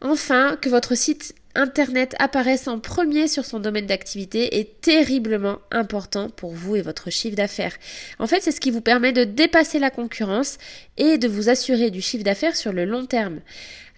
Enfin, 0.00 0.58
que 0.60 0.68
votre 0.68 0.94
site 0.94 1.34
Internet 1.56 2.14
apparaisse 2.18 2.68
en 2.68 2.78
premier 2.80 3.28
sur 3.28 3.46
son 3.46 3.60
domaine 3.60 3.86
d'activité 3.86 4.58
est 4.60 4.82
terriblement 4.82 5.58
important 5.70 6.28
pour 6.28 6.52
vous 6.52 6.76
et 6.76 6.82
votre 6.82 7.10
chiffre 7.10 7.34
d'affaires. 7.34 7.74
En 8.18 8.26
fait, 8.26 8.42
c'est 8.42 8.52
ce 8.52 8.60
qui 8.60 8.70
vous 8.70 8.82
permet 8.82 9.12
de 9.12 9.24
dépasser 9.24 9.78
la 9.78 9.90
concurrence 9.90 10.58
et 10.98 11.16
de 11.16 11.28
vous 11.28 11.48
assurer 11.48 11.90
du 11.90 12.02
chiffre 12.02 12.24
d'affaires 12.24 12.56
sur 12.56 12.74
le 12.74 12.84
long 12.84 13.06
terme. 13.06 13.40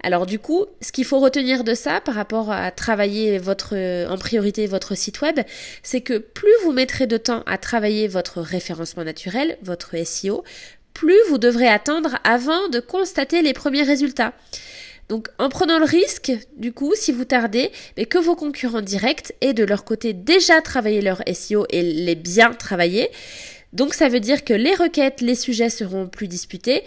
Alors 0.03 0.27
du 0.27 0.39
coup, 0.39 0.67
ce 0.81 0.93
qu'il 0.93 1.05
faut 1.05 1.19
retenir 1.19 1.65
de 1.65 1.75
ça 1.75 2.01
par 2.01 2.15
rapport 2.15 2.51
à 2.51 2.71
travailler 2.71 3.39
votre 3.39 3.75
en 4.09 4.17
priorité 4.17 4.67
votre 4.67 4.95
site 4.95 5.21
web, 5.21 5.41
c'est 5.83 6.01
que 6.01 6.19
plus 6.19 6.53
vous 6.65 6.73
mettrez 6.73 7.07
de 7.07 7.17
temps 7.17 7.43
à 7.47 7.59
travailler 7.59 8.09
votre 8.09 8.41
référencement 8.41 9.05
naturel, 9.05 9.59
votre 9.63 9.97
SEO, 10.05 10.45
plus 10.95 11.19
vous 11.29 11.39
devrez 11.39 11.69
attendre 11.69 12.19
avant 12.25 12.69
de 12.69 12.81
constater 12.81 13.43
les 13.43 13.53
premiers 13.53 13.83
résultats. 13.83 14.35
Donc 15.09 15.29
en 15.39 15.49
prenant 15.49 15.79
le 15.79 15.85
risque, 15.85 16.33
du 16.57 16.73
coup, 16.73 16.93
si 16.95 17.13
vous 17.13 17.25
tardez, 17.25 17.71
mais 17.97 18.05
que 18.05 18.19
vos 18.19 18.37
concurrents 18.37 18.83
directs 18.83 19.33
aient 19.41 19.55
de 19.55 19.65
leur 19.65 19.85
côté 19.85 20.13
déjà 20.13 20.61
travaillé 20.61 21.01
leur 21.01 21.23
SEO 21.33 21.67
et 21.71 21.83
les 21.83 22.15
bien 22.15 22.53
travailler. 22.53 23.09
Donc 23.73 23.95
ça 23.95 24.09
veut 24.09 24.21
dire 24.21 24.45
que 24.45 24.55
les 24.55 24.75
requêtes, 24.75 25.21
les 25.21 25.35
sujets 25.35 25.71
seront 25.71 26.09
plus 26.09 26.27
disputés, 26.27 26.83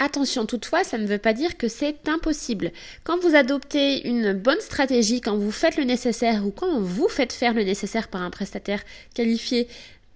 Attention 0.00 0.46
toutefois, 0.46 0.84
ça 0.84 0.96
ne 0.96 1.06
veut 1.06 1.18
pas 1.18 1.32
dire 1.32 1.56
que 1.56 1.66
c'est 1.66 2.08
impossible. 2.08 2.70
Quand 3.02 3.18
vous 3.18 3.34
adoptez 3.34 4.06
une 4.06 4.32
bonne 4.32 4.60
stratégie, 4.60 5.20
quand 5.20 5.36
vous 5.36 5.50
faites 5.50 5.76
le 5.76 5.82
nécessaire 5.82 6.46
ou 6.46 6.52
quand 6.52 6.80
vous 6.80 7.08
faites 7.08 7.32
faire 7.32 7.52
le 7.52 7.64
nécessaire 7.64 8.06
par 8.06 8.22
un 8.22 8.30
prestataire 8.30 8.80
qualifié 9.14 9.66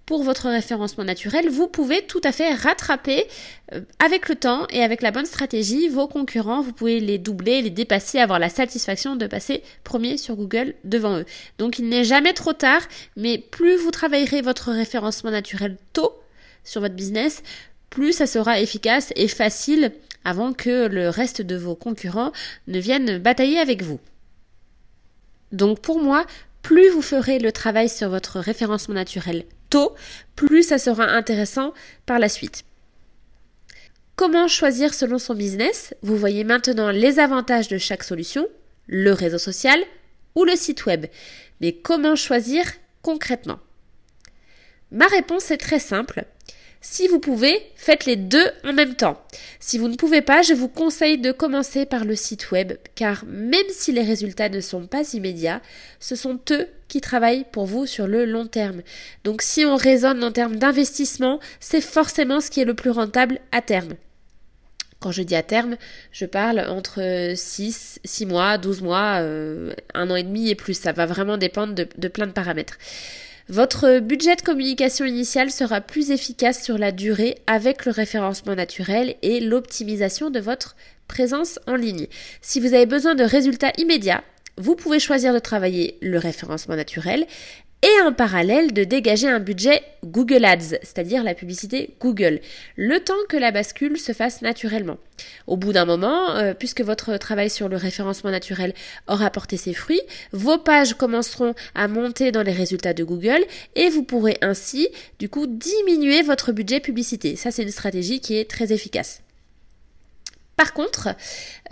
pour 0.05 0.23
votre 0.23 0.49
référencement 0.49 1.03
naturel, 1.03 1.49
vous 1.49 1.67
pouvez 1.67 2.05
tout 2.05 2.21
à 2.23 2.31
fait 2.31 2.53
rattraper 2.53 3.25
euh, 3.73 3.81
avec 3.99 4.29
le 4.29 4.35
temps 4.35 4.67
et 4.69 4.83
avec 4.83 5.01
la 5.01 5.11
bonne 5.11 5.25
stratégie 5.25 5.89
vos 5.89 6.07
concurrents. 6.07 6.61
Vous 6.61 6.73
pouvez 6.73 6.99
les 6.99 7.17
doubler, 7.17 7.61
les 7.61 7.69
dépasser, 7.69 8.19
avoir 8.19 8.39
la 8.39 8.49
satisfaction 8.49 9.15
de 9.15 9.27
passer 9.27 9.63
premier 9.83 10.17
sur 10.17 10.35
Google 10.35 10.75
devant 10.85 11.19
eux. 11.19 11.25
Donc 11.57 11.79
il 11.79 11.89
n'est 11.89 12.03
jamais 12.03 12.33
trop 12.33 12.53
tard, 12.53 12.81
mais 13.15 13.37
plus 13.37 13.75
vous 13.75 13.91
travaillerez 13.91 14.41
votre 14.41 14.71
référencement 14.71 15.31
naturel 15.31 15.77
tôt 15.93 16.13
sur 16.65 16.81
votre 16.81 16.95
business, 16.95 17.43
plus 17.93 18.13
ça 18.13 18.25
sera 18.25 18.59
efficace 18.59 19.13
et 19.15 19.27
facile 19.27 19.91
avant 20.25 20.51
que 20.51 20.87
le 20.87 21.09
reste 21.09 21.43
de 21.43 21.55
vos 21.55 21.75
concurrents 21.75 22.31
ne 22.65 22.79
viennent 22.79 23.19
batailler 23.19 23.59
avec 23.59 23.83
vous. 23.83 23.99
Donc 25.51 25.79
pour 25.79 26.01
moi, 26.01 26.25
plus 26.63 26.89
vous 26.89 27.03
ferez 27.03 27.37
le 27.37 27.51
travail 27.51 27.89
sur 27.89 28.09
votre 28.09 28.39
référencement 28.39 28.95
naturel 28.95 29.45
tôt, 29.69 29.93
plus 30.35 30.63
ça 30.63 30.79
sera 30.79 31.05
intéressant 31.05 31.71
par 32.07 32.17
la 32.17 32.29
suite. 32.29 32.63
Comment 34.15 34.47
choisir 34.47 34.95
selon 34.95 35.19
son 35.19 35.35
business? 35.35 35.93
Vous 36.01 36.17
voyez 36.17 36.43
maintenant 36.43 36.89
les 36.89 37.19
avantages 37.19 37.67
de 37.67 37.77
chaque 37.77 38.03
solution, 38.03 38.47
le 38.87 39.11
réseau 39.11 39.37
social 39.37 39.79
ou 40.33 40.45
le 40.45 40.55
site 40.55 40.87
web. 40.87 41.05
Mais 41.61 41.73
comment 41.73 42.15
choisir 42.15 42.65
concrètement? 43.03 43.59
Ma 44.91 45.05
réponse 45.05 45.51
est 45.51 45.57
très 45.57 45.79
simple. 45.79 46.25
Si 46.85 47.07
vous 47.07 47.19
pouvez, 47.19 47.65
faites 47.77 48.05
les 48.05 48.17
deux 48.17 48.45
en 48.65 48.73
même 48.73 48.95
temps. 48.95 49.17
Si 49.61 49.77
vous 49.77 49.87
ne 49.87 49.95
pouvez 49.95 50.21
pas, 50.21 50.41
je 50.41 50.53
vous 50.53 50.67
conseille 50.67 51.17
de 51.17 51.31
commencer 51.31 51.85
par 51.85 52.03
le 52.03 52.13
site 52.13 52.51
web, 52.51 52.73
car 52.93 53.23
même 53.25 53.65
si 53.69 53.93
les 53.93 54.03
résultats 54.03 54.49
ne 54.49 54.59
sont 54.59 54.85
pas 54.85 55.13
immédiats, 55.13 55.61
ce 56.01 56.17
sont 56.17 56.37
eux 56.51 56.67
qui 56.89 56.99
travaillent 56.99 57.45
pour 57.53 57.65
vous 57.67 57.85
sur 57.85 58.05
le 58.05 58.25
long 58.25 58.47
terme. 58.47 58.81
Donc 59.23 59.43
si 59.43 59.63
on 59.63 59.77
raisonne 59.77 60.21
en 60.25 60.33
termes 60.33 60.57
d'investissement, 60.57 61.39
c'est 61.61 61.79
forcément 61.79 62.41
ce 62.41 62.51
qui 62.51 62.59
est 62.59 62.65
le 62.65 62.73
plus 62.73 62.91
rentable 62.91 63.39
à 63.53 63.61
terme. 63.61 63.93
Quand 64.99 65.13
je 65.13 65.23
dis 65.23 65.35
à 65.35 65.43
terme, 65.43 65.77
je 66.11 66.25
parle 66.25 66.59
entre 66.67 67.31
6, 67.33 68.01
6 68.03 68.25
mois, 68.25 68.57
12 68.57 68.81
mois, 68.81 69.19
euh, 69.21 69.73
un 69.93 70.11
an 70.11 70.17
et 70.17 70.23
demi 70.23 70.49
et 70.49 70.55
plus. 70.55 70.77
Ça 70.77 70.91
va 70.91 71.05
vraiment 71.05 71.37
dépendre 71.37 71.73
de 71.73 72.07
plein 72.09 72.27
de 72.27 72.33
paramètres. 72.33 72.77
Votre 73.49 73.99
budget 73.99 74.37
de 74.37 74.41
communication 74.41 75.03
initial 75.03 75.51
sera 75.51 75.81
plus 75.81 76.11
efficace 76.11 76.63
sur 76.63 76.77
la 76.77 76.93
durée 76.93 77.35
avec 77.45 77.85
le 77.85 77.91
référencement 77.91 78.55
naturel 78.55 79.15
et 79.21 79.41
l'optimisation 79.41 80.29
de 80.29 80.39
votre 80.39 80.77
présence 81.09 81.59
en 81.67 81.75
ligne. 81.75 82.07
Si 82.41 82.61
vous 82.61 82.73
avez 82.73 82.85
besoin 82.85 83.15
de 83.15 83.23
résultats 83.23 83.73
immédiats, 83.77 84.23
vous 84.57 84.75
pouvez 84.75 84.99
choisir 84.99 85.33
de 85.33 85.39
travailler 85.39 85.97
le 86.01 86.19
référencement 86.19 86.77
naturel 86.77 87.25
et 87.83 88.01
en 88.01 88.13
parallèle 88.13 88.71
de 88.71 88.85
dégager 88.85 89.27
un 89.27 89.41
budget 89.41 89.83
Google 90.05 90.45
Ads, 90.45 90.77
c'est-à-dire 90.81 91.21
la 91.21 91.35
publicité 91.35 91.95
Google, 91.99 92.39
le 92.77 93.01
temps 93.01 93.13
que 93.27 93.35
la 93.35 93.51
bascule 93.51 93.99
se 93.99 94.13
fasse 94.13 94.41
naturellement. 94.41 94.97
Au 95.47 95.57
bout 95.57 95.73
d'un 95.73 95.83
moment, 95.83 96.31
euh, 96.31 96.53
puisque 96.53 96.79
votre 96.79 97.17
travail 97.17 97.49
sur 97.49 97.67
le 97.67 97.75
référencement 97.75 98.31
naturel 98.31 98.73
aura 99.07 99.29
porté 99.29 99.57
ses 99.57 99.73
fruits, 99.73 100.01
vos 100.31 100.57
pages 100.57 100.93
commenceront 100.93 101.55
à 101.75 101.89
monter 101.89 102.31
dans 102.31 102.41
les 102.41 102.53
résultats 102.53 102.93
de 102.93 103.03
Google 103.03 103.43
et 103.75 103.89
vous 103.89 104.03
pourrez 104.03 104.37
ainsi, 104.41 104.87
du 105.19 105.27
coup, 105.27 105.45
diminuer 105.45 106.21
votre 106.21 106.53
budget 106.53 106.79
publicité. 106.79 107.35
Ça, 107.35 107.51
c'est 107.51 107.63
une 107.63 107.71
stratégie 107.71 108.21
qui 108.21 108.37
est 108.37 108.49
très 108.49 108.71
efficace. 108.71 109.21
Par 110.55 110.73
contre, 110.73 111.09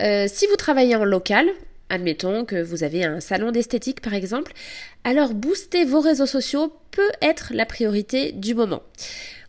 euh, 0.02 0.26
si 0.30 0.46
vous 0.46 0.56
travaillez 0.56 0.94
en 0.94 1.04
local, 1.04 1.48
Admettons 1.92 2.46
que 2.46 2.56
vous 2.62 2.84
avez 2.84 3.04
un 3.04 3.20
salon 3.20 3.50
d'esthétique 3.50 4.00
par 4.00 4.14
exemple, 4.14 4.54
alors 5.04 5.34
booster 5.34 5.84
vos 5.84 6.00
réseaux 6.00 6.24
sociaux 6.24 6.72
peut 6.90 7.10
être 7.20 7.52
la 7.52 7.66
priorité 7.66 8.32
du 8.32 8.54
moment. 8.54 8.82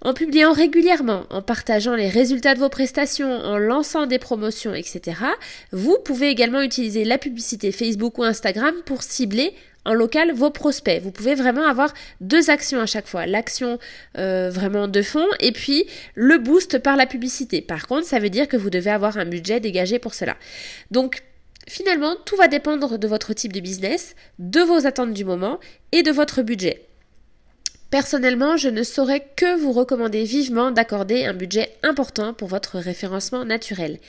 En 0.02 0.14
publiant 0.14 0.52
régulièrement, 0.52 1.26
en 1.30 1.42
partageant 1.42 1.96
les 1.96 2.10
résultats 2.10 2.54
de 2.54 2.60
vos 2.60 2.68
prestations, 2.68 3.32
en 3.32 3.58
lançant 3.58 4.08
des 4.08 4.20
promotions, 4.20 4.74
etc., 4.74 5.22
vous 5.72 5.98
pouvez 6.04 6.28
également 6.28 6.62
utiliser 6.62 7.06
la 7.06 7.18
publicité 7.18 7.72
Facebook 7.72 8.18
ou 8.18 8.24
Instagram 8.24 8.76
pour 8.86 9.04
cibler 9.04 9.54
en 9.86 9.94
local 9.94 10.34
vos 10.34 10.50
prospects. 10.50 11.02
Vous 11.02 11.12
pouvez 11.12 11.36
vraiment 11.36 11.66
avoir 11.66 11.94
deux 12.20 12.50
actions 12.50 12.82
à 12.82 12.86
chaque 12.86 13.08
fois. 13.08 13.26
L'action 13.26 13.80
euh, 14.18 14.50
vraiment 14.50 14.90
de 14.90 15.02
fond 15.02 15.28
et 15.40 15.54
puis 15.54 15.86
le 16.16 16.40
boost 16.40 16.80
par 16.80 16.98
la 16.98 17.06
publicité. 17.06 17.62
Par 17.62 17.88
contre, 17.88 18.06
ça 18.06 18.20
veut 18.20 18.30
dire 18.30 18.50
que 18.50 18.58
vous 18.58 18.70
devez 18.70 18.92
avoir 18.92 19.18
un 19.18 19.26
budget 19.26 19.62
dégagé 19.62 19.98
pour 19.98 20.14
cela. 20.14 20.36
Donc, 20.92 21.24
Finalement, 21.68 22.16
tout 22.26 22.36
va 22.36 22.48
dépendre 22.48 22.98
de 22.98 23.08
votre 23.08 23.34
type 23.34 23.54
de 23.54 23.60
business, 23.60 24.16
de 24.40 24.62
vos 24.62 24.86
attentes 24.86 25.14
du 25.14 25.26
moment 25.26 25.60
et 25.92 26.04
de 26.04 26.12
votre 26.12 26.42
budget. 26.42 26.86
Personnellement, 27.90 28.58
je 28.58 28.70
ne 28.70 28.82
saurais 28.82 29.24
que 29.36 29.56
vous 29.56 29.72
recommander 29.72 30.24
vivement 30.24 30.72
d'accorder 30.72 31.26
un 31.26 31.34
budget 31.36 31.70
important 31.84 32.34
pour 32.34 32.48
votre 32.48 32.80
référencement 32.80 33.46
naturel. 33.46 34.00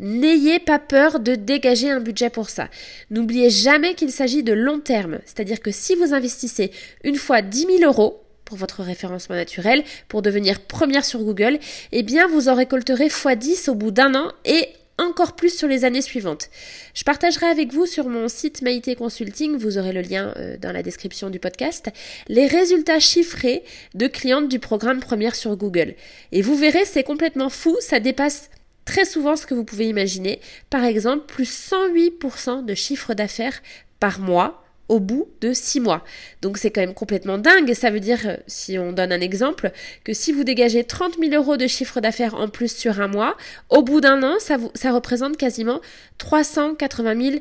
N'ayez 0.00 0.58
pas 0.58 0.78
peur 0.78 1.20
de 1.20 1.34
dégager 1.34 1.90
un 1.90 2.00
budget 2.00 2.30
pour 2.30 2.48
ça. 2.48 2.70
N'oubliez 3.10 3.50
jamais 3.50 3.94
qu'il 3.94 4.10
s'agit 4.10 4.42
de 4.42 4.54
long 4.54 4.80
terme, 4.80 5.18
c'est-à-dire 5.26 5.60
que 5.60 5.72
si 5.72 5.94
vous 5.94 6.14
investissez 6.14 6.70
une 7.04 7.16
fois 7.16 7.42
10 7.42 7.66
000 7.80 7.82
euros, 7.84 8.24
pour 8.46 8.56
votre 8.56 8.82
référencement 8.82 9.36
naturel, 9.36 9.84
pour 10.08 10.22
devenir 10.22 10.60
première 10.60 11.04
sur 11.04 11.22
Google, 11.22 11.58
eh 11.92 12.02
bien 12.02 12.26
vous 12.26 12.48
en 12.48 12.54
récolterez 12.54 13.08
x10 13.08 13.70
au 13.70 13.74
bout 13.74 13.90
d'un 13.90 14.14
an 14.14 14.32
et 14.44 14.68
encore 14.98 15.36
plus 15.36 15.56
sur 15.56 15.68
les 15.68 15.84
années 15.84 16.02
suivantes. 16.02 16.50
Je 16.94 17.04
partagerai 17.04 17.46
avec 17.46 17.72
vous 17.72 17.86
sur 17.86 18.08
mon 18.08 18.28
site 18.28 18.62
Maïté 18.62 18.94
Consulting, 18.94 19.56
vous 19.56 19.78
aurez 19.78 19.92
le 19.92 20.02
lien 20.02 20.32
euh, 20.36 20.56
dans 20.56 20.72
la 20.72 20.82
description 20.82 21.30
du 21.30 21.38
podcast, 21.38 21.90
les 22.28 22.46
résultats 22.46 23.00
chiffrés 23.00 23.64
de 23.94 24.06
clientes 24.06 24.48
du 24.48 24.58
programme 24.58 25.00
Première 25.00 25.34
sur 25.34 25.56
Google. 25.56 25.94
Et 26.32 26.42
vous 26.42 26.56
verrez, 26.56 26.84
c'est 26.84 27.02
complètement 27.02 27.50
fou, 27.50 27.76
ça 27.80 28.00
dépasse 28.00 28.50
très 28.84 29.04
souvent 29.04 29.36
ce 29.36 29.46
que 29.46 29.54
vous 29.54 29.64
pouvez 29.64 29.88
imaginer. 29.88 30.40
Par 30.70 30.84
exemple, 30.84 31.26
plus 31.26 31.70
108% 31.70 32.64
de 32.64 32.74
chiffre 32.74 33.14
d'affaires 33.14 33.62
par 34.00 34.20
mois 34.20 34.63
au 34.88 35.00
bout 35.00 35.28
de 35.40 35.52
six 35.52 35.80
mois. 35.80 36.04
Donc 36.42 36.58
c'est 36.58 36.70
quand 36.70 36.80
même 36.80 36.94
complètement 36.94 37.38
dingue. 37.38 37.72
Ça 37.74 37.90
veut 37.90 38.00
dire, 38.00 38.20
euh, 38.26 38.36
si 38.46 38.78
on 38.78 38.92
donne 38.92 39.12
un 39.12 39.20
exemple, 39.20 39.72
que 40.04 40.12
si 40.12 40.32
vous 40.32 40.44
dégagez 40.44 40.84
30 40.84 41.18
000 41.18 41.34
euros 41.34 41.56
de 41.56 41.66
chiffre 41.66 42.00
d'affaires 42.00 42.34
en 42.34 42.48
plus 42.48 42.74
sur 42.74 43.00
un 43.00 43.08
mois, 43.08 43.36
au 43.70 43.82
bout 43.82 44.00
d'un 44.00 44.22
an, 44.22 44.36
ça 44.38 44.92
représente 44.92 45.36
quasiment 45.36 45.80
380 46.18 47.30
000 47.30 47.36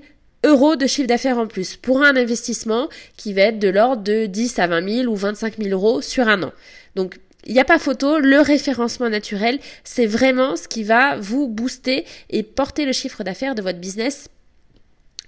euros 0.46 0.76
de 0.76 0.88
chiffre 0.88 1.08
d'affaires 1.08 1.38
en 1.38 1.48
plus 1.48 1.76
pour 1.76 2.04
un 2.04 2.16
investissement 2.16 2.90
qui 3.18 3.34
va 3.34 3.44
être 3.44 3.60
de 3.60 3.70
l'ordre 3.70 4.04
de 4.04 4.26
10 4.26 4.60
à 4.60 4.68
20 4.68 4.90
000 5.04 5.12
ou 5.12 5.16
25 5.16 5.58
000 5.58 5.70
euros 5.70 6.02
sur 6.02 6.28
un 6.28 6.44
an. 6.44 6.52
Donc 6.96 7.20
il 7.46 7.54
n'y 7.54 7.60
a 7.60 7.66
pas 7.66 7.80
photo, 7.80 8.20
le 8.20 8.40
référencement 8.40 9.10
naturel, 9.10 9.60
c'est 9.84 10.06
vraiment 10.06 10.56
ce 10.56 10.68
qui 10.68 10.84
va 10.84 11.18
vous 11.18 11.48
booster 11.48 12.06
et 12.30 12.44
porter 12.44 12.86
le 12.86 12.94
chiffre 12.94 13.24
d'affaires 13.24 13.56
de 13.56 13.62
votre 13.62 13.80
business 13.80 14.30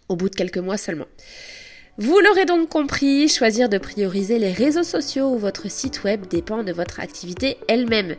au 0.07 0.15
bout 0.15 0.29
de 0.29 0.35
quelques 0.35 0.57
mois 0.57 0.77
seulement. 0.77 1.07
Vous 1.97 2.19
l'aurez 2.19 2.43
donc 2.43 2.67
compris, 2.67 3.29
choisir 3.29 3.69
de 3.69 3.77
prioriser 3.77 4.37
les 4.37 4.51
réseaux 4.51 4.83
sociaux 4.83 5.29
ou 5.29 5.37
votre 5.37 5.71
site 5.71 6.03
web 6.03 6.27
dépend 6.27 6.61
de 6.61 6.73
votre 6.73 6.99
activité 6.99 7.57
elle-même 7.69 8.17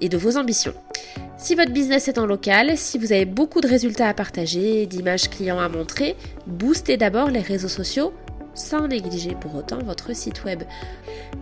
et 0.00 0.08
de 0.08 0.16
vos 0.16 0.38
ambitions. 0.38 0.72
Si 1.36 1.54
votre 1.54 1.70
business 1.70 2.08
est 2.08 2.16
en 2.16 2.24
local, 2.24 2.78
si 2.78 2.96
vous 2.96 3.12
avez 3.12 3.26
beaucoup 3.26 3.60
de 3.60 3.68
résultats 3.68 4.08
à 4.08 4.14
partager, 4.14 4.86
d'images 4.86 5.28
clients 5.28 5.58
à 5.58 5.68
montrer, 5.68 6.16
boostez 6.46 6.96
d'abord 6.96 7.28
les 7.28 7.42
réseaux 7.42 7.68
sociaux 7.68 8.14
sans 8.54 8.88
négliger 8.88 9.36
pour 9.40 9.54
autant 9.54 9.78
votre 9.78 10.14
site 10.14 10.44
web. 10.44 10.62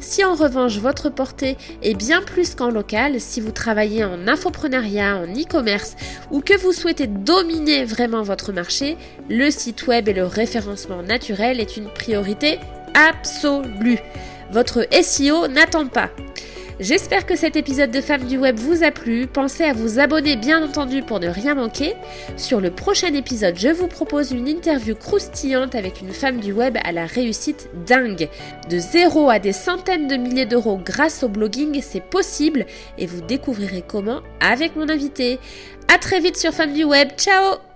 Si 0.01 0.25
en 0.25 0.35
revanche 0.35 0.79
votre 0.79 1.09
portée 1.09 1.57
est 1.83 1.95
bien 1.95 2.23
plus 2.23 2.55
qu'en 2.55 2.71
local, 2.71 3.21
si 3.21 3.41
vous 3.41 3.53
travaillez 3.53 4.05
en 4.05 4.29
infoprenariat, 4.29 5.17
en 5.17 5.27
e-commerce 5.27 5.97
ou 6.31 6.41
que 6.41 6.59
vous 6.59 6.73
souhaitez 6.73 7.07
dominer 7.07 7.85
vraiment 7.85 8.23
votre 8.23 8.53
marché, 8.53 8.97
le 9.29 9.51
site 9.51 9.87
web 9.87 10.09
et 10.09 10.13
le 10.13 10.27
référencement 10.27 11.03
naturel 11.03 11.61
est 11.61 11.77
une 11.77 11.89
priorité 11.89 12.59
absolue. 12.95 13.99
Votre 14.51 14.87
SEO 15.03 15.49
n'attend 15.49 15.87
pas. 15.87 16.11
J'espère 16.81 17.27
que 17.27 17.35
cet 17.35 17.57
épisode 17.57 17.91
de 17.91 18.01
Femmes 18.01 18.25
du 18.25 18.39
Web 18.39 18.57
vous 18.57 18.85
a 18.85 18.93
plu. 18.93 19.27
Pensez 19.27 19.65
à 19.65 19.73
vous 19.73 19.99
abonner 19.99 20.37
bien 20.37 20.63
entendu 20.65 21.03
pour 21.03 21.19
ne 21.19 21.29
rien 21.29 21.57
manquer. 21.57 21.95
Sur 22.37 22.61
le 22.61 22.71
prochain 22.71 23.13
épisode, 23.15 23.59
je 23.59 23.69
vous 23.69 23.89
propose 23.89 24.31
une 24.31 24.47
interview 24.47 24.95
croustillante 24.95 25.75
avec 25.75 26.01
une 26.01 26.13
femme 26.13 26.39
du 26.39 26.53
web 26.53 26.79
à 26.85 26.93
la 26.93 27.07
réussite 27.07 27.69
dingue. 27.85 28.29
De 28.71 28.79
zéro 28.79 29.29
à 29.29 29.41
des 29.41 29.53
centaines 29.53 30.07
de 30.07 30.17
milliers 30.17 30.47
d'euros 30.47 30.81
grâce 30.83 31.25
au 31.25 31.29
blogging, 31.29 31.81
c'est 31.83 32.05
possible 32.05 32.65
et 32.97 33.07
vous 33.07 33.23
découvrirez 33.23 33.83
comment 33.87 34.21
avec 34.41 34.77
mon 34.77 34.89
invité. 34.89 35.41
À 35.93 35.99
très 35.99 36.21
vite 36.21 36.37
sur 36.37 36.53
Femmes 36.53 36.75
du 36.75 36.85
Web. 36.85 37.09
Ciao 37.17 37.68